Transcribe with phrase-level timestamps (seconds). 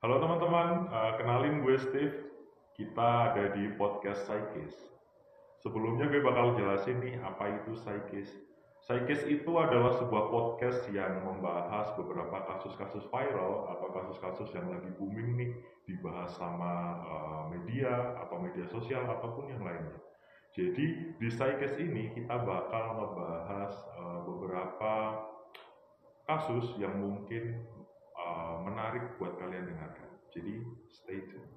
[0.00, 2.16] Halo teman-teman, uh, kenalin gue Steve.
[2.72, 4.72] Kita ada di podcast Psychis.
[5.60, 8.32] Sebelumnya gue bakal jelasin nih apa itu Psychis.
[8.80, 15.36] Psychis itu adalah sebuah podcast yang membahas beberapa kasus-kasus viral atau kasus-kasus yang lagi booming
[15.36, 15.52] nih
[15.84, 20.00] dibahas sama uh, media atau media sosial ataupun yang lainnya.
[20.56, 25.28] Jadi di Psychis ini kita bakal membahas uh, beberapa
[26.24, 27.68] kasus yang mungkin
[28.30, 30.08] uh, menarik buat kalian dengarkan.
[30.30, 31.50] Jadi stay tune.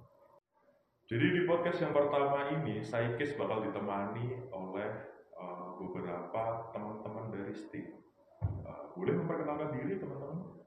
[1.05, 4.90] Jadi di podcast yang pertama ini, Saikis bakal ditemani oleh
[5.38, 7.94] uh, beberapa teman-teman dari Steve.
[8.41, 10.58] Uh, boleh memperkenalkan diri teman-teman?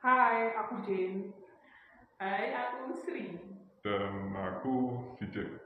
[0.00, 1.34] Hai, aku Jane.
[2.16, 3.34] Hai, aku Sri.
[3.84, 4.76] Dan aku
[5.20, 5.58] Vijay.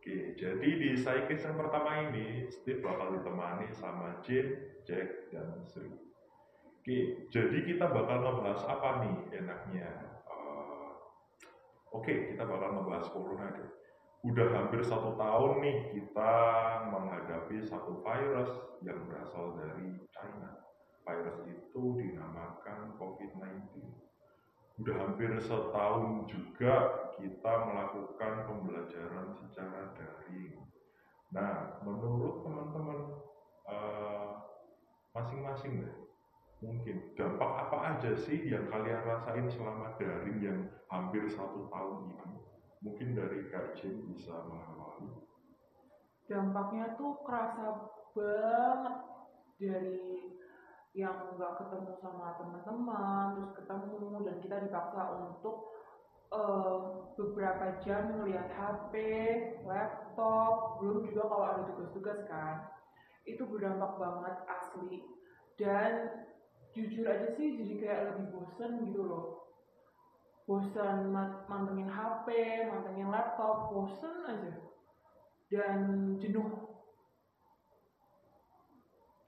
[0.00, 6.09] Oke, jadi di Saikis yang pertama ini, Steve bakal ditemani sama Jane, Jack, dan Sri.
[6.80, 10.16] Oke, jadi kita bakal ngebahas apa nih enaknya?
[10.24, 10.96] Uh,
[11.92, 13.68] Oke, kita bakal ngebahas corona deh.
[14.24, 16.32] Udah hampir satu tahun nih kita
[16.88, 20.56] menghadapi satu virus yang berasal dari China.
[21.04, 23.76] Virus itu dinamakan COVID-19.
[24.80, 26.74] Udah hampir setahun juga
[27.20, 30.64] kita melakukan pembelajaran secara daring.
[31.28, 33.20] Nah, menurut teman-teman
[33.68, 34.48] uh,
[35.12, 36.09] masing-masing deh,
[36.60, 40.60] mungkin dampak apa aja sih yang kalian rasain selama daring yang
[40.92, 42.38] hampir satu tahun ini
[42.84, 45.08] mungkin dari Kak Jin bisa mengawali
[46.30, 48.96] Dampaknya tuh kerasa banget
[49.58, 50.30] dari
[50.94, 55.74] yang nggak ketemu sama teman-teman, terus ketemu dan kita dipaksa untuk
[56.30, 58.94] uh, beberapa jam melihat HP,
[59.66, 62.78] laptop, belum juga kalau ada tugas-tugas kan.
[63.26, 65.02] Itu berdampak banget asli.
[65.58, 66.24] Dan
[66.76, 69.40] jujur aja sih jadi kayak lebih bosen gitu loh
[70.50, 71.14] bosan
[71.46, 72.26] mantengin HP,
[72.66, 74.52] mantengin laptop, bosen aja
[75.46, 75.78] dan
[76.18, 76.70] jenuh.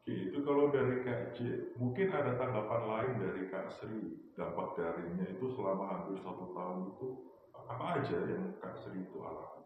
[0.02, 5.30] Oke, itu kalau dari Kak J, mungkin ada tanggapan lain dari Kak Sri dampak daringnya
[5.30, 7.08] itu selama hampir satu tahun itu
[7.54, 9.62] apa aja yang Kak Sri itu alami?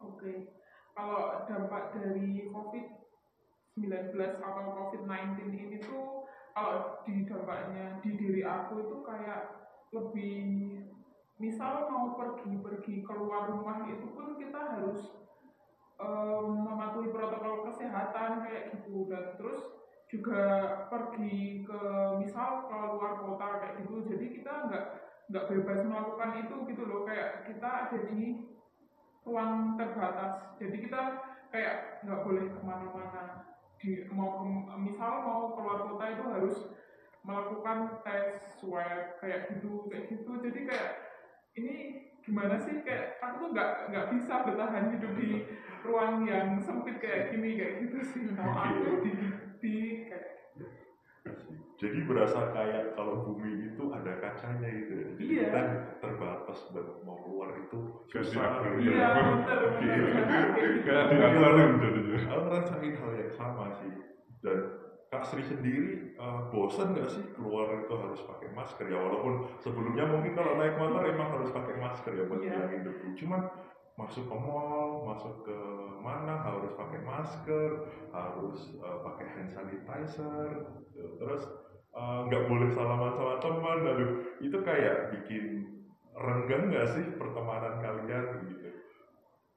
[0.00, 0.48] Oke,
[0.96, 6.23] kalau dampak dari COVID-19 atau COVID-19 ini tuh
[6.54, 9.42] kalau di dampaknya di diri aku itu kayak
[9.90, 10.38] lebih
[11.42, 15.02] misal mau pergi-pergi keluar rumah itu pun kita harus
[15.98, 19.10] um, mematuhi protokol kesehatan kayak gitu.
[19.10, 19.66] Dan terus
[20.06, 20.42] juga
[20.86, 21.80] pergi ke
[22.22, 24.06] misal ke luar kota kayak gitu.
[24.06, 24.84] Jadi kita nggak
[25.34, 27.02] nggak bebas melakukan itu gitu loh.
[27.02, 28.46] Kayak kita ada di
[29.26, 30.54] ruang terbatas.
[30.62, 31.02] Jadi kita
[31.50, 33.53] kayak nggak boleh ke mana-mana
[33.84, 34.44] di mau ke,
[34.80, 36.56] misal mau keluar kota itu harus
[37.20, 40.40] melakukan tes swab kayak gitu kayak gitu.
[40.40, 40.90] Jadi kayak
[41.60, 41.74] ini
[42.24, 42.80] gimana sih?
[42.80, 45.30] Kayak aku tuh nggak nggak bisa bertahan hidup di
[45.84, 48.24] ruang yang sempit kayak gini kayak gitu sih.
[48.32, 49.12] Mau aku di
[49.60, 49.74] di
[50.08, 50.33] kayak.
[51.84, 55.42] Jadi berasa kayak kalau bumi itu ada kacanya gitu ya jadi Iya.
[55.44, 55.60] kita
[56.00, 57.78] terbatas dan mau keluar itu
[58.08, 58.88] susah gitu.
[58.88, 59.60] iya bener
[60.80, 62.18] Kayak jadinya.
[62.24, 63.92] Aku ngerasain hal yang sama sih
[64.40, 64.58] dan
[65.08, 70.04] Kak Sri sendiri eh, bosan nggak sih keluar itu harus pakai masker ya walaupun sebelumnya
[70.04, 72.50] mungkin kalau naik motor emang harus pakai masker ya buat Iya.
[72.50, 73.42] ngilangin debu cuman
[73.94, 75.54] masuk ke mall masuk ke
[76.02, 77.70] mana harus pakai masker
[78.10, 80.48] harus eh, pakai hand sanitizer
[80.94, 81.42] terus
[82.00, 84.10] eh, nggak boleh salaman sama teman aduh
[84.42, 85.44] itu kayak bikin
[86.14, 88.68] renggang nggak sih pertemanan kalian gitu?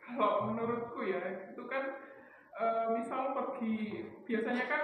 [0.02, 1.22] Kalau menurutku ya
[1.52, 1.84] itu kan
[2.62, 4.84] eh, misal pergi biasanya kan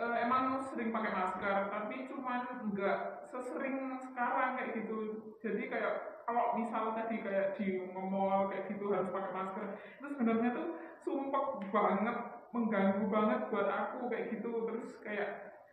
[0.00, 2.40] eh, emang sering pakai masker tapi cuman
[2.72, 2.98] nggak
[3.30, 5.10] sesering sekarang kayak gitu.
[5.42, 5.92] Jadi kayak
[6.26, 9.66] kalau misal tadi kayak di mall kayak gitu harus pakai masker
[9.98, 11.42] itu sebenarnya tuh sumpah
[11.74, 12.16] banget
[12.54, 14.62] mengganggu banget buat aku kayak gitu.
[14.66, 15.28] Terus kayak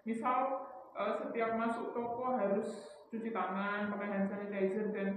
[0.07, 0.63] misal
[0.95, 5.09] eh, setiap masuk toko harus cuci tangan pakai hand sanitizer dan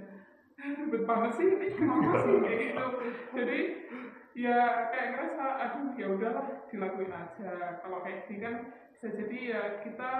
[0.60, 2.36] ribet banget sih ini kenapa sih?
[2.44, 2.86] Kayak gitu.
[3.38, 3.58] Jadi
[4.36, 4.58] ya
[4.92, 7.80] kayak ngerasa aduh ya udahlah dilakuin aja.
[7.80, 8.54] Kalau kayak gini kan
[8.92, 10.12] bisa jadi ya kita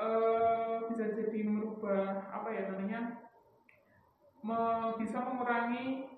[0.00, 3.00] eh, bisa jadi merubah apa ya namanya
[4.46, 6.08] me- bisa mengurangi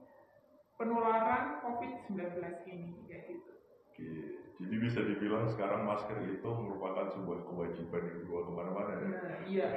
[0.78, 2.38] penularan COVID-19
[2.70, 3.52] ini kayak gitu.
[3.90, 9.06] Oke, jadi bisa dibilang sekarang masker itu merupakan sebuah kewajiban yang dibawa ke mana-mana ya.
[9.06, 9.68] Nah, iya.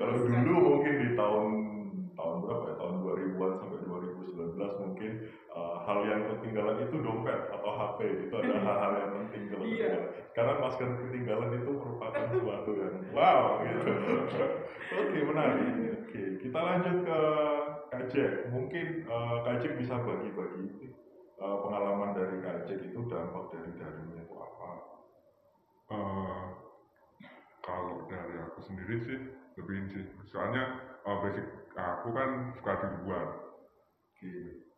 [0.00, 1.46] Kalau dulu mungkin di tahun
[2.16, 2.74] tahun berapa ya?
[2.80, 5.12] Tahun 2000-an sampai 2019 mungkin
[5.52, 9.76] uh, hal yang ketinggalan itu dompet atau HP itu adalah hal-hal yang penting kalau Iya.
[9.76, 10.02] ketinggalan.
[10.34, 13.90] Karena masker ketinggalan itu merupakan sesuatu yang wow gitu.
[15.04, 15.68] Oke menarik.
[16.00, 17.18] Oke kita kita lanjut ke
[17.92, 18.30] Kajek.
[18.56, 20.96] Mungkin uh, Kajek bisa bagi-bagi
[21.40, 24.70] uh, pengalaman dari Kajek itu dampak dari daringnya itu apa?
[25.90, 26.42] Uh,
[27.64, 29.18] kalau dari aku sendiri sih
[29.58, 30.04] lebih sih.
[30.28, 33.26] Soalnya uh, basic aku kan suka di luar.
[34.14, 34.34] Oke.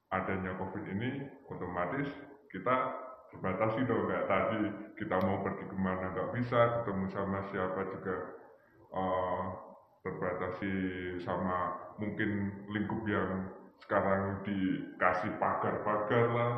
[0.07, 2.07] Adanya COVID ini otomatis
[2.55, 2.77] kita
[3.35, 4.71] dibatasi dong kayak tadi
[5.03, 8.17] kita mau pergi ke mana nggak bisa ketemu sama siapa juga
[8.95, 9.43] uh,
[10.07, 10.73] terbatasi
[11.27, 13.51] sama mungkin lingkup yang
[13.83, 16.53] sekarang dikasih pagar-pagar lah.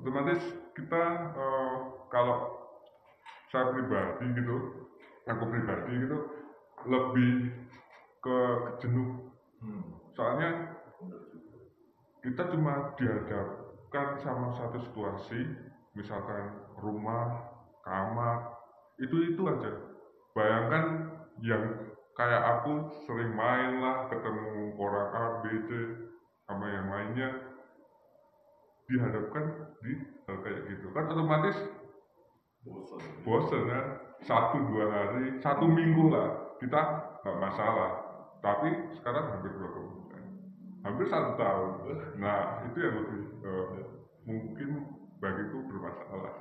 [0.00, 0.40] Otomatis
[0.76, 1.74] kita uh,
[2.08, 2.56] kalau
[3.52, 4.56] saya pribadi gitu
[5.28, 6.18] aku pribadi gitu
[6.88, 7.32] lebih
[8.22, 8.38] ke
[8.80, 9.28] jenuh.
[9.60, 9.84] Hmm.
[10.16, 10.72] soalnya
[12.24, 15.36] kita cuma dihadapkan sama satu situasi
[15.92, 17.44] misalkan rumah
[17.84, 18.56] kamar
[18.96, 19.72] itu itu aja.
[20.32, 21.12] Bayangkan
[21.44, 25.68] yang kayak aku sering main lah ketemu orang A B C
[26.50, 27.30] sama yang lainnya
[28.90, 29.92] dihadapkan di
[30.26, 30.90] hal kayak gitu.
[30.90, 31.54] Kan otomatis
[32.66, 33.00] Bosan.
[33.22, 33.86] bosen kan?
[34.26, 36.82] Satu dua hari satu minggu lah kita
[37.22, 37.90] nggak masalah.
[38.42, 40.24] Tapi sekarang hampir berapa bulan
[40.82, 41.70] hampir satu tahun.
[42.20, 43.66] Nah itu yang lebih eh,
[44.26, 44.70] mungkin
[45.22, 46.34] bagiku bermasalah.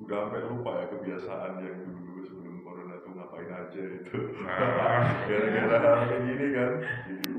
[0.00, 4.18] Udah sampai lupa ya kebiasaan yang dulu sebelum corona tuh ngapain aja itu.
[4.44, 5.04] nah.
[5.28, 6.72] Gara-gara hal kayak gini kan,
[7.08, 7.35] jadi.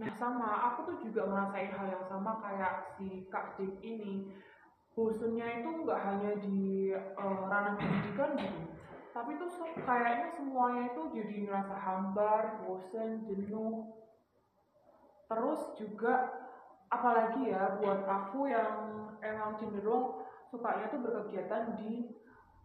[0.00, 4.32] Nah sama, aku tuh juga ngerasain hal yang sama kayak si Kak Dik ini.
[4.96, 8.60] Bosennya itu nggak hanya di eh, ranah pendidikan gitu,
[9.12, 9.48] tapi tuh
[9.84, 13.92] kayaknya semuanya itu jadi ngerasa hambar, bosen, jenuh.
[15.28, 16.32] Terus juga
[16.90, 22.10] apalagi ya buat aku yang emang cenderung sukanya tuh berkegiatan di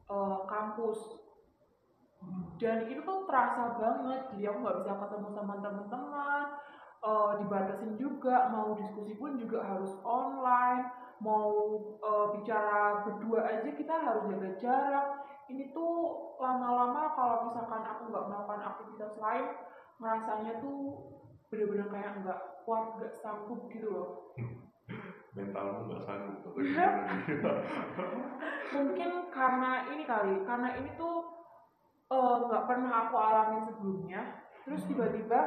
[0.09, 1.19] eh, kampus
[2.57, 6.45] dan itu tuh terasa banget jadi aku nggak bisa ketemu sama teman-teman
[7.05, 10.89] eh, dibatasin juga mau diskusi pun juga harus online
[11.21, 11.53] mau
[12.01, 15.07] eh, bicara berdua aja kita harus jaga jarak.
[15.45, 15.93] Ini tuh
[16.41, 19.45] lama-lama kalau misalkan aku nggak melakukan aktivitas lain
[20.01, 21.05] ngerasanya tuh
[21.53, 24.09] bener-bener kayak nggak kuat nggak sanggup gitu loh.
[25.37, 26.41] Mentalmu nggak sanggup
[28.75, 31.15] mungkin karena ini kali karena ini tuh
[32.09, 34.21] eh, nggak pernah aku alamin sebelumnya.
[34.65, 35.41] Terus tiba-tiba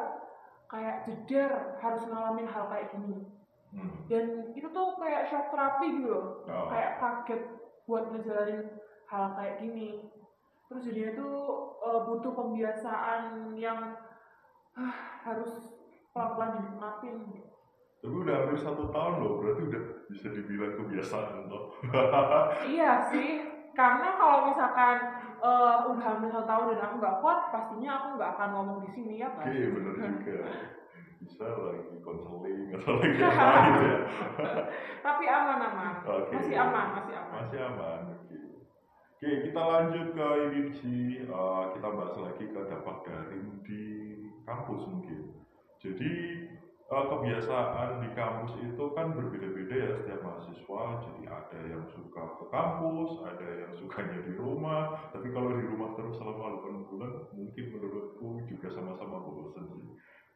[0.68, 3.24] kayak jeder harus ngalamin hal kayak gini
[3.68, 4.08] Hmm.
[4.08, 6.72] dan itu tuh kayak shock terapi gitu loh Oh.
[6.72, 7.42] kayak kaget
[7.84, 8.64] buat ngejalanin
[9.04, 10.08] hal kayak gini
[10.64, 11.36] terus jadinya tuh
[11.78, 13.22] eh, butuh pembiasaan
[13.54, 13.92] yang
[14.72, 15.52] ah, harus
[16.10, 17.16] pelan-pelan dinikmatin
[17.98, 21.74] Tapi udah hampir satu tahun loh, berarti udah bisa dibilang kebiasaan loh.
[22.64, 23.47] iya sih
[23.78, 24.96] karena kalau misalkan
[25.38, 28.90] eh, udah hampir satu tahun dan aku nggak kuat pastinya aku nggak akan ngomong di
[28.90, 30.38] sini ya Oke, kan bener juga.
[31.18, 33.98] Bisa lagi konseling atau lagi apa gitu ya.
[35.02, 36.30] tapi aman aman Oke.
[36.34, 38.00] masih aman masih aman Masih aman.
[38.18, 38.36] Oke.
[39.18, 41.02] Oke, kita lanjut ke ini sih.
[41.26, 43.82] Eh, kita bahas lagi ke dampak daring di
[44.46, 45.42] kampus mungkin.
[47.06, 50.82] Kebiasaan di kampus itu kan berbeda-beda ya setiap mahasiswa.
[51.06, 54.98] Jadi ada yang suka ke kampus, ada yang sukanya di rumah.
[55.14, 59.86] Tapi kalau di rumah terus selama 8 bulan, mungkin menurutku juga sama-sama bosan sih.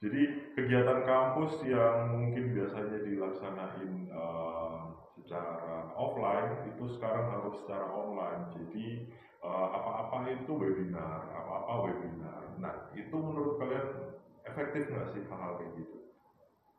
[0.02, 0.22] Jadi
[0.58, 4.80] kegiatan kampus yang mungkin biasanya dilaksanain eh,
[5.14, 8.50] secara offline itu sekarang harus secara online.
[8.50, 9.06] Jadi
[9.46, 12.42] eh, apa-apa itu webinar, apa-apa webinar.
[12.58, 16.01] Nah itu menurut kalian efektif nggak sih hal-hal kayak gitu?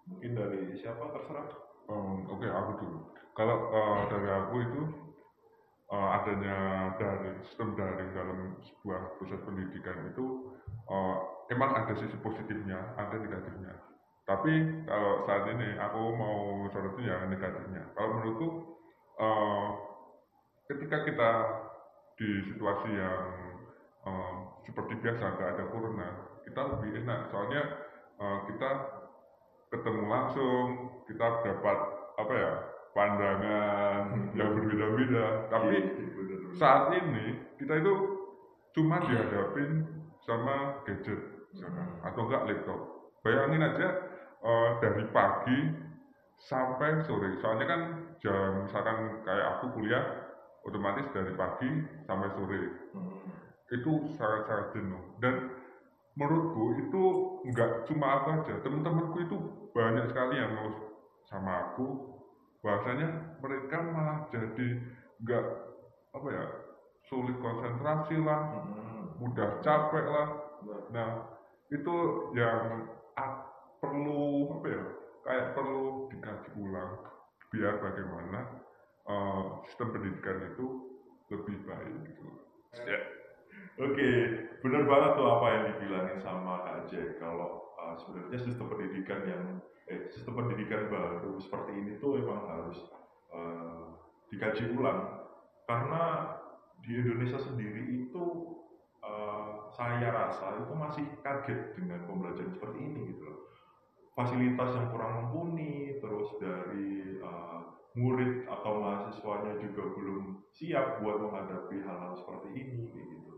[0.10, 1.48] Mungkin dari siapa terserah.
[1.88, 3.00] Um, Oke, aku dulu.
[3.36, 4.82] Kalau uh, dari aku itu
[5.92, 6.58] uh, adanya
[6.96, 10.56] dari sistem daring dalam sebuah proses pendidikan itu
[10.88, 11.16] uh,
[11.52, 13.74] emang ada sisi positifnya, ada negatifnya.
[14.24, 14.54] Tapi
[14.88, 17.84] kalau saat ini aku mau sorotin yang negatifnya.
[17.92, 18.48] Kalau menurutku
[19.20, 19.68] uh,
[20.72, 21.32] ketika kita
[22.16, 23.24] di situasi yang
[24.08, 26.10] uh, seperti biasa nggak ada corona,
[26.48, 27.20] kita lebih enak.
[27.36, 27.62] Soalnya
[28.24, 28.70] uh, kita
[29.74, 30.66] ketemu langsung,
[31.10, 31.78] kita dapat
[32.14, 32.54] apa ya
[32.94, 34.02] pandangan
[34.38, 35.50] yang berbeda-beda.
[35.50, 36.40] Tapi Iya, bener.
[36.54, 37.26] saat ini
[37.58, 37.94] kita itu
[38.74, 39.86] cuma dihadapin
[40.24, 41.20] sama gadget
[41.52, 42.80] misalkan atau enggak laptop.
[43.22, 43.88] Bayangin aja
[44.44, 45.60] eh, dari pagi
[46.38, 47.40] sampai sore.
[47.40, 47.82] Soalnya kan
[48.20, 50.04] jam misalkan kayak aku kuliah
[50.64, 51.70] otomatis dari pagi
[52.04, 52.62] sampai sore
[52.94, 53.20] Hmm.
[53.74, 55.50] itu sangat-sangat jenuh dan
[56.14, 57.04] menurutku itu
[57.50, 59.38] nggak cuma aku aja teman-temanku itu
[59.74, 60.70] banyak sekali yang mau
[61.26, 61.88] sama aku
[62.62, 64.68] bahasanya mereka malah jadi
[65.20, 65.46] nggak
[66.14, 66.46] apa ya
[67.10, 69.10] sulit konsentrasi lah Hmm.
[69.20, 70.30] mudah capek lah
[70.94, 71.10] nah
[71.70, 71.96] itu
[72.34, 72.88] yang
[73.82, 74.22] perlu
[74.62, 74.84] apa ya
[75.24, 76.94] kayak perlu dikaji ulang
[77.52, 78.40] biar bagaimana
[79.04, 80.66] eh, sistem pendidikan itu
[81.30, 82.26] lebih baik gitu
[82.74, 82.98] Ya.
[83.74, 84.10] Oke,
[84.62, 89.44] benar banget tuh apa yang dibilangin sama Kak Jack kalau uh, sebenarnya sistem pendidikan yang
[89.90, 92.78] eh sistem pendidikan baru seperti ini tuh emang harus
[93.34, 93.98] uh,
[94.30, 95.26] dikaji ulang
[95.66, 96.38] karena
[96.86, 98.26] di Indonesia sendiri itu
[99.02, 103.40] uh, saya rasa itu masih kaget dengan pembelajaran seperti ini gitu loh.
[104.14, 111.82] Fasilitas yang kurang mumpuni, terus dari uh, murid atau mahasiswanya juga belum siap buat menghadapi
[111.82, 113.33] hal-hal seperti ini gitu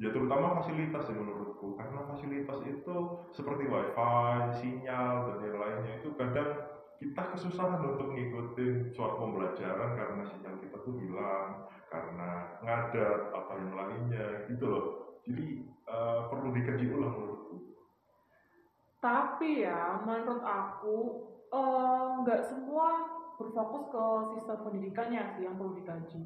[0.00, 1.76] ya terutama fasilitas ya menurutku.
[1.76, 2.96] Karena fasilitas itu
[3.36, 4.24] seperti wifi,
[4.58, 6.50] sinyal dan yang lainnya itu kadang
[7.00, 13.74] kita kesusahan untuk ngikutin suatu pembelajaran karena sinyal kita tuh hilang karena ngadat atau yang
[13.76, 14.86] lainnya gitu loh.
[15.28, 17.56] Jadi eh, perlu dikaji ulang menurutku.
[19.00, 20.96] Tapi ya, menurut aku
[21.52, 22.88] eh, nggak semua
[23.36, 24.04] berfokus ke
[24.36, 26.20] sistem pendidikannya sih yang perlu dikaji.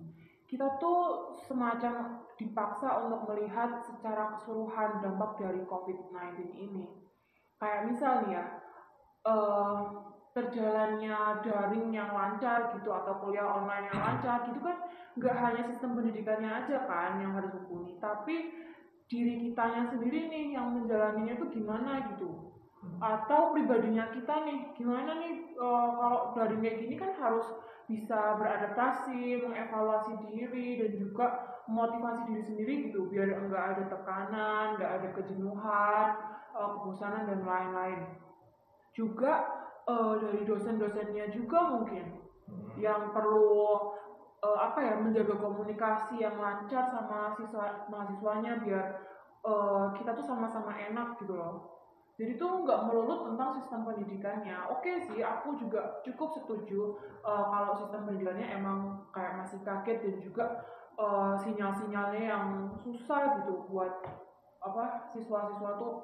[0.54, 6.14] Kita tuh semacam dipaksa untuk melihat secara keseluruhan dampak dari COVID-19
[6.54, 6.86] ini.
[7.58, 8.44] Kayak misal nih ya,
[9.26, 9.78] eh,
[10.30, 14.78] terjalannya daring yang lancar gitu atau kuliah online yang lancar gitu kan
[15.18, 18.54] nggak hanya sistem pendidikannya aja kan yang harus mumpuni, tapi
[19.10, 22.54] diri kitanya sendiri nih yang menjalaninya tuh gimana gitu
[23.02, 27.46] atau pribadinya kita nih gimana nih eh, kalau dari kayak gini kan harus
[27.84, 31.26] bisa beradaptasi mengevaluasi diri dan juga
[31.68, 36.06] memotivasi diri sendiri gitu biar enggak ada tekanan enggak ada kejenuhan
[36.56, 38.00] eh, kebosanan dan lain-lain
[38.96, 39.32] juga
[39.84, 42.76] eh, dari dosen-dosennya juga mungkin Hmm.
[42.76, 43.96] yang perlu
[44.44, 48.86] eh, apa ya menjaga komunikasi yang lancar sama siswa mahasiswanya biar
[49.44, 51.83] eh, kita tuh sama-sama enak gitu loh
[52.14, 54.54] jadi tuh nggak melulu tentang sistem pendidikannya.
[54.70, 56.94] Oke sih, aku juga cukup setuju
[57.26, 60.44] uh, kalau sistem pendidikannya emang kayak masih kaget dan juga
[60.94, 62.46] uh, sinyal-sinyalnya yang
[62.86, 63.98] susah gitu buat
[64.62, 65.94] apa siswa-siswa tuh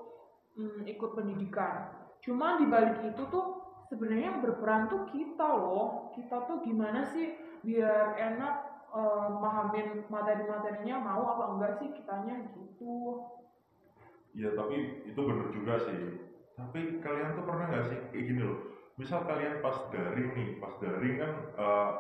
[0.59, 1.95] mm, ikut pendidikan.
[2.27, 6.11] Cuma di balik itu tuh sebenarnya yang berperan tuh kita loh.
[6.19, 8.55] Kita tuh gimana sih biar enak
[8.91, 9.39] uh,
[10.11, 13.31] materi-materinya mau apa enggak sih kitanya gitu.
[14.37, 16.01] Ya tapi itu bener juga sih.
[16.55, 18.59] Tapi kalian tuh pernah nggak sih kayak gini loh.
[19.01, 21.91] Misal kalian pas daring nih, pas daring kan eh,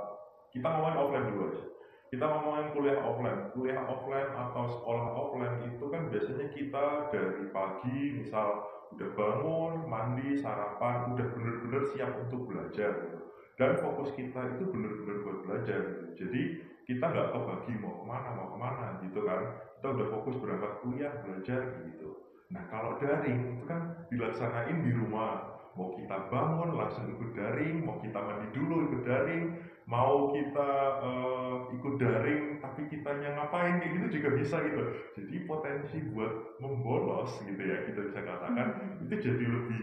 [0.52, 1.64] kita ngomongin offline dulu aja.
[2.10, 3.40] Kita ngomongin kuliah offline.
[3.54, 10.34] Kuliah offline atau sekolah offline itu kan biasanya kita dari pagi misal udah bangun, mandi,
[10.34, 13.22] sarapan, udah bener-bener siap untuk belajar.
[13.54, 16.10] Dan fokus kita itu bener-bener buat belajar.
[16.18, 16.42] Jadi
[16.90, 19.42] kita nggak kebagi mau ke mana, mau ke mana gitu kan.
[19.80, 22.20] Kita udah fokus berangkat kuliah, belajar gitu.
[22.52, 25.56] Nah kalau daring itu kan dilaksanain di rumah.
[25.72, 29.56] Mau kita bangun langsung ikut daring, mau kita mandi dulu ikut daring,
[29.88, 30.68] mau kita
[31.00, 34.82] eh, ikut daring tapi kitanya ngapain kayak gitu juga bisa gitu.
[35.16, 39.80] Jadi potensi buat membolos gitu ya kita bisa katakan itu jadi lebih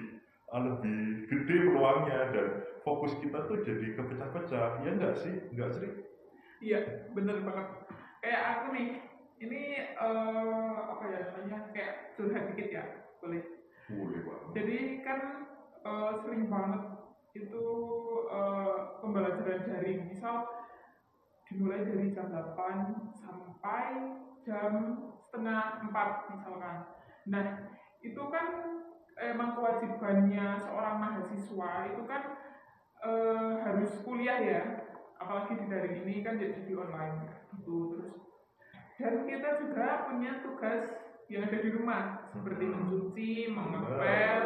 [0.53, 2.47] eh, lebih gede peluangnya dan
[2.85, 5.89] fokus kita tuh jadi kepecah-pecah ya enggak sih enggak sih
[6.57, 7.67] Iya, bener banget.
[8.21, 8.87] Kayak aku nih,
[9.37, 9.61] ini
[9.93, 12.83] eh, apa ya namanya kayak curhat dikit ya,
[13.21, 13.43] boleh.
[13.87, 15.19] boleh banget Jadi kan
[15.85, 16.83] eh, sering banget
[17.37, 17.65] itu
[18.33, 20.09] eh, pembelajaran daring.
[20.09, 20.49] Misal
[21.47, 24.71] dimulai dari jam 8 sampai jam
[25.21, 26.77] setengah 4 misalkan.
[27.27, 27.45] Nah,
[28.03, 28.47] itu kan
[29.17, 32.23] emang kewajibannya seorang mahasiswa itu kan
[33.01, 34.61] eh, harus kuliah ya
[35.17, 37.25] apalagi di daring ini kan jadi di online
[37.57, 38.26] gitu terus
[38.97, 40.89] dan kita juga punya tugas
[41.29, 44.41] yang ada di rumah seperti mencuci, mengepel,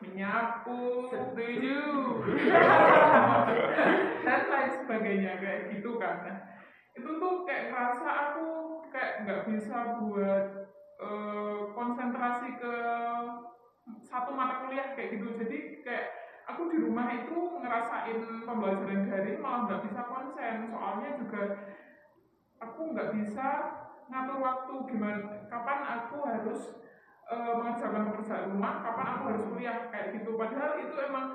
[0.00, 1.82] menyapu, setuju
[4.24, 6.16] dan lain sebagainya kayak gitu kan.
[6.24, 6.36] Nah,
[6.94, 8.46] itu tuh kayak ngerasa aku
[8.88, 10.46] kayak nggak bisa buat
[11.02, 12.74] eh, konsentrasi ke
[14.06, 15.36] satu mata kuliah kayak gitu.
[15.36, 16.06] Jadi kayak
[16.48, 20.70] aku di rumah itu ngerasain pembelajaran daring malah nggak bisa konsen.
[20.70, 21.42] Soalnya juga
[22.62, 23.48] aku nggak bisa
[24.10, 26.60] ngatur waktu gimana kapan aku harus
[27.30, 30.34] eh, mengerjakan pekerjaan rumah kapan aku harus kuliah kayak gitu.
[30.34, 31.26] Padahal itu emang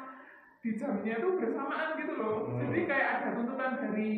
[0.62, 2.38] di jamnya tuh bersamaan gitu loh.
[2.50, 2.59] Hmm.
[2.65, 4.09] jadi kayak ada tuntutan dari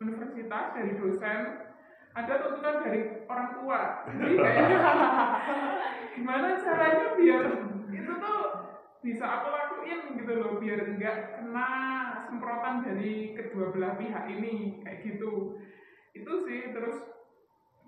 [0.00, 1.40] universitas dari dosen
[2.14, 3.80] ada tuntutan dari orang tua.
[4.06, 4.70] Jadi kayak
[6.14, 7.46] gimana caranya biar
[7.90, 8.40] itu tuh
[9.02, 11.70] bisa aku lakuin gitu loh biar enggak kena
[12.30, 15.58] semprotan dari kedua belah pihak ini kayak gitu.
[16.14, 17.13] Itu sih terus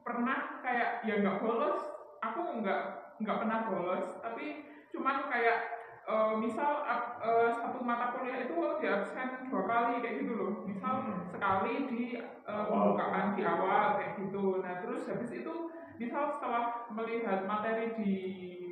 [0.06, 1.74] pernah kayak ya nggak bolos
[2.22, 2.78] aku nggak
[3.26, 4.62] nggak pernah bolos tapi
[4.94, 5.58] cuman kayak
[6.06, 7.50] eh, misal ap- eh,
[7.82, 11.26] mata kuliah itu di absen dua kali kayak gitu loh misal Hmm.
[11.26, 12.14] sekali di
[12.46, 12.70] Awal.
[12.70, 15.50] pembukaan di awal kayak gitu nah terus habis itu
[15.98, 16.62] misal setelah
[16.94, 18.14] melihat materi di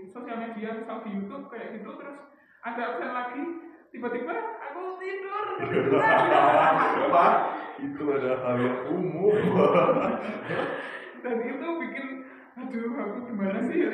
[0.07, 2.14] sosial media misal di YouTube kayak gitu terus
[2.62, 3.43] ada absen lagi
[3.91, 4.38] tiba-tiba
[4.71, 5.45] aku tidur
[7.75, 9.35] itu adalah hal yang umum.
[11.25, 12.07] dan itu bikin
[12.54, 13.81] aduh aku gimana sih?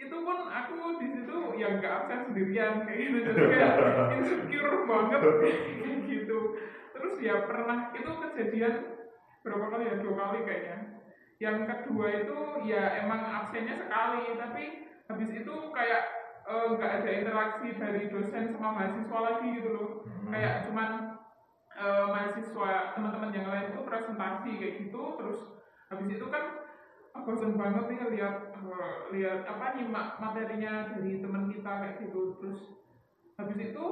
[0.00, 3.18] Itu pun aku di situ ya nggak absen sendirian kayak gitu.
[3.20, 3.72] Jadi kayak
[4.16, 6.38] insecure banget kayak gitu.
[6.96, 8.96] Terus ya pernah itu kejadian
[9.44, 9.94] berapa kali ya?
[10.00, 10.76] Dua kali kayaknya.
[11.36, 14.62] Yang kedua itu ya emang absennya sekali tapi
[15.10, 16.02] habis itu kayak
[16.48, 19.88] eh, nggak ada interaksi dari dosen sama mahasiswa lagi gitu loh.
[20.32, 20.88] Kayak cuman
[21.76, 23.39] eh, mahasiswa teman-teman yang itu
[24.50, 25.38] presentasi kayak gitu terus
[25.90, 26.44] habis itu kan
[27.20, 32.38] bosan banget nih lihat eh, lihat apa nyimak materinya dari teman kita kayak gitu.
[32.40, 32.60] Terus
[33.36, 33.84] habis itu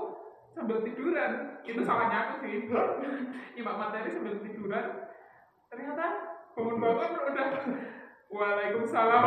[0.55, 2.67] sambil tiduran itu salahnya aku sih.
[3.55, 4.87] Nyimak materi sambil tiduran
[5.69, 6.07] ternyata
[6.57, 7.49] bangun-bangun udah
[8.29, 9.23] Waalaikumsalam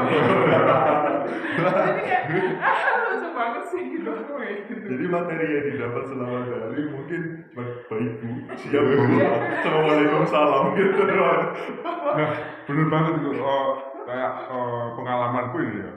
[1.58, 2.24] jadi kayak
[2.62, 7.64] ah lucu banget sih gitu kayak gitu Jadi materi yang didapat selama dari mungkin cuma
[7.90, 8.30] baik bu,
[8.62, 9.18] siap bu,
[9.58, 11.44] assalamualaikum salam gitu doang.
[12.14, 12.30] Nah,
[12.70, 13.70] bener banget itu eh,
[14.06, 15.92] kayak eh, pengalamanku ini ya.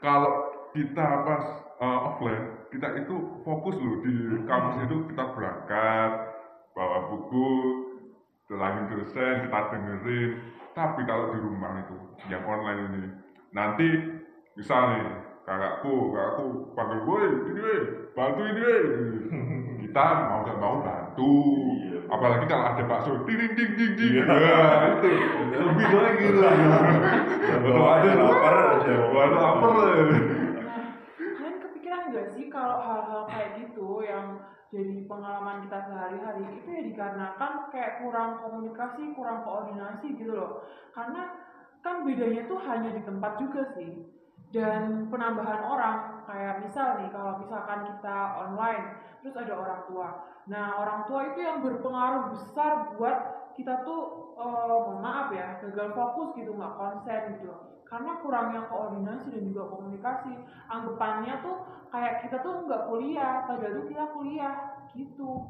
[0.00, 0.32] Kalau
[0.72, 1.44] kita pas
[1.76, 4.14] eh, offline, kita itu fokus loh di
[4.48, 6.10] kampus itu kita berangkat,
[6.72, 7.52] bawa buku,
[8.48, 10.32] telangin dosen, kita dengerin.
[10.72, 11.96] Tapi kalau di rumah itu,
[12.32, 13.02] yang online ini,
[13.52, 13.88] nanti
[14.56, 17.80] misalnya kakakku, kakakku panggil gue, ini weh,
[18.16, 18.82] bantu ini weh.
[19.84, 21.32] Kita mau gak mau bantu.
[21.84, 21.98] Iya.
[22.08, 24.12] Apalagi kalau ada bakso, ding ding ding ding ding.
[24.24, 24.24] Iya.
[24.32, 24.60] Ya,
[24.96, 26.54] itu lebih lagi lah.
[27.60, 28.94] Kalau ada lapar aja.
[29.12, 29.86] Baru lapar lah.
[31.18, 33.41] Kalian kepikiran nggak sih kalau hal-hal kayak
[34.72, 40.64] jadi pengalaman kita sehari-hari itu ya dikarenakan kayak kurang komunikasi, kurang koordinasi gitu loh.
[40.96, 41.28] Karena
[41.84, 44.08] kan bedanya tuh hanya di tempat juga sih.
[44.48, 48.16] Dan penambahan orang, kayak misal nih kalau misalkan kita
[48.48, 48.84] online,
[49.20, 50.08] terus ada orang tua.
[50.48, 53.18] Nah orang tua itu yang berpengaruh besar buat
[53.52, 57.52] kita tuh, eh, mohon maaf ya, gagal fokus gitu, nggak konsen gitu.
[57.92, 60.32] Karena kurangnya koordinasi dan juga komunikasi.
[60.72, 61.56] Anggapannya tuh
[61.92, 64.54] kayak kita tuh nggak kuliah padahal tuh kita kuliah
[64.96, 65.44] gitu.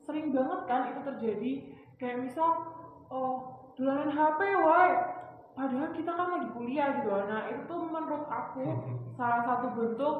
[0.00, 1.52] Sering banget kan itu terjadi.
[2.00, 2.48] Kayak misal
[3.12, 4.96] oh dolanan HP wae
[5.54, 8.66] padahal kita kan lagi kuliah gitu nah itu menurut aku
[9.18, 10.16] salah satu bentuk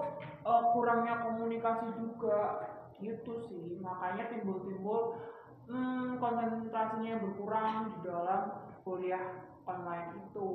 [0.46, 2.62] eh, kurangnya komunikasi juga
[3.02, 3.80] gitu sih.
[3.82, 5.18] Makanya timbul-timbul
[5.66, 8.42] hmm, konsentrasinya berkurang di dalam
[8.86, 10.48] kuliah online itu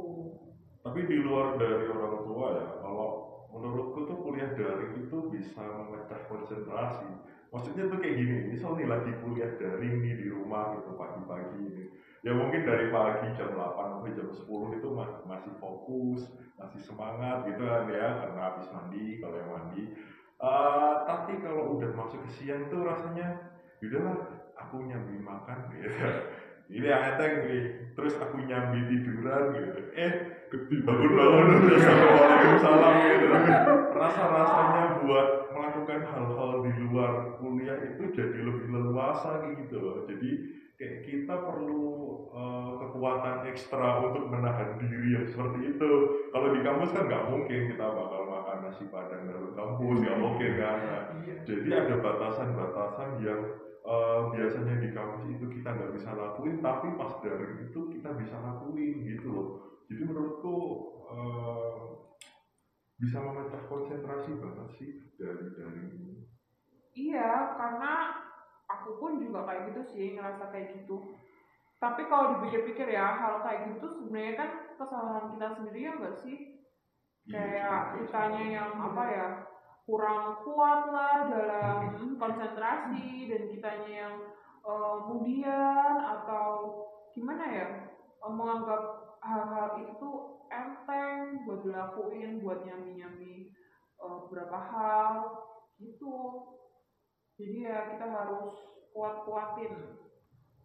[0.80, 3.08] Tapi di luar dari orang tua ya, kalau
[3.52, 7.10] menurutku tuh kuliah daring itu bisa memecah konsentrasi.
[7.50, 11.84] Maksudnya tuh kayak gini, misal nih lagi kuliah daring nih di rumah gitu pagi-pagi ini.
[12.24, 16.22] Ya mungkin dari pagi jam 8 sampai jam 10 itu ma- masih fokus,
[16.56, 19.82] masih semangat gitu kan ya, karena habis mandi, kalau yang mandi.
[20.40, 23.36] Eh, tapi kalau udah masuk ke siang tuh rasanya,
[23.84, 24.16] udahlah
[24.56, 25.90] aku nyambi makan gitu.
[26.70, 27.18] Ini yang
[27.50, 27.64] nih,
[27.98, 29.90] terus aku nyambi tiduran gitu.
[29.98, 30.12] Eh,
[30.86, 33.26] bangun-bangun udah assalamualaikum salam gitu.
[33.98, 40.06] Rasa-rasanya buat melakukan hal-hal di luar kuliah itu jadi lebih leluasa gitu loh.
[40.06, 40.30] Jadi
[40.78, 41.90] kayak kita perlu
[42.38, 45.92] eh, kekuatan ekstra untuk menahan diri yang seperti itu.
[46.30, 50.06] Kalau di kampus kan nggak mungkin kita bakal makan nasi padang dalam kampus.
[50.06, 50.78] Nggak mungkin kan?
[50.86, 51.36] Nah, Iya.
[51.50, 53.42] jadi ada batasan-batasan yang
[53.86, 58.36] eh, biasanya di kampus itu kita nggak bisa lakuin tapi pas daring itu kita bisa
[58.40, 59.48] lakuin gitu loh
[59.90, 60.56] jadi menurutku
[61.10, 61.88] eh,
[63.00, 65.92] bisa memecah konsentrasi banget sih dari daring
[66.94, 67.94] Iya, karena
[68.68, 71.16] aku pun juga kayak gitu sih, ngerasa kayak gitu.
[71.80, 76.38] Tapi kalau dipikir-pikir ya, hal kayak gitu sebenarnya kan kesalahan kita sendiri ya nggak sih?
[77.30, 79.28] Iya, Kayak kitanya yang apa ya,
[79.90, 84.16] kurang kuat lah dalam konsentrasi dan kitanya yang
[84.62, 86.86] eh, kemudian atau
[87.18, 90.10] gimana ya, eh, menganggap hal-hal itu
[90.54, 93.50] enteng buat dilakuin, buat nyambi-nyambi
[93.98, 95.14] eh, beberapa hal
[95.82, 96.46] gitu.
[97.42, 98.54] Jadi ya kita harus
[98.94, 99.74] kuat-kuatin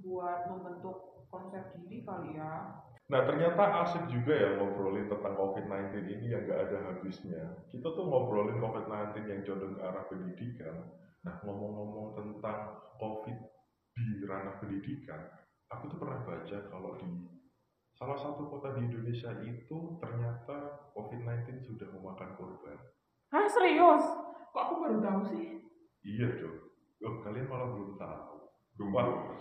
[0.04, 6.26] buat membentuk konsep diri kali ya Nah ternyata asik juga ya ngobrolin tentang COVID-19 ini
[6.32, 7.42] yang gak ada habisnya.
[7.68, 10.76] Kita tuh ngobrolin COVID-19 yang condong ke arah pendidikan.
[11.20, 13.38] Nah ngomong-ngomong tentang COVID
[13.94, 15.20] di ranah pendidikan,
[15.68, 17.28] aku tuh pernah baca kalau di
[17.94, 22.78] salah satu kota di Indonesia itu ternyata COVID-19 sudah memakan korban.
[23.30, 24.04] Hah serius?
[24.50, 25.60] Kok aku baru tahu sih?
[26.04, 26.54] Iya, Cok.
[27.04, 28.48] Oh, kalian malah belum tahu.
[28.78, 28.94] Belum.
[28.94, 29.34] Wah,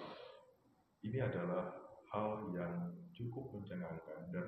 [1.05, 1.69] ini adalah
[2.09, 4.47] hal yang cukup mencengangkan dan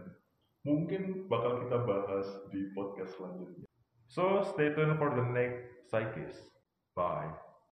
[0.65, 3.69] mungkin bakal kita bahas di podcast selanjutnya.
[4.09, 6.37] So, stay tuned for the next Psychis.
[6.93, 7.44] Bye.